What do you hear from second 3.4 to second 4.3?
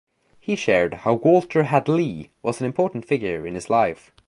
in his life.